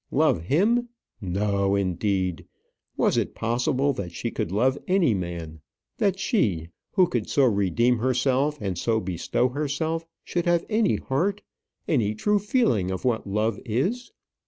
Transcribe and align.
Love 0.09 0.41
him! 0.45 0.89
no, 1.21 1.75
indeed. 1.75 2.47
Was 2.97 3.17
it 3.17 3.35
possible 3.35 3.93
that 3.93 4.11
she 4.11 4.33
should 4.35 4.51
love 4.51 4.75
any 4.87 5.13
man? 5.13 5.61
that 5.99 6.17
she, 6.17 6.69
who 6.93 7.05
could 7.05 7.29
so 7.29 7.43
redeem 7.43 7.99
herself 7.99 8.59
and 8.59 8.79
so 8.79 8.99
bestow 8.99 9.49
herself, 9.49 10.07
should 10.23 10.45
have 10.47 10.65
any 10.69 10.95
heart, 10.95 11.43
any 11.87 12.15
true 12.15 12.39
feeling 12.39 12.89
of 12.89 13.05
what 13.05 13.27
love 13.29 13.59
is? 13.63 14.11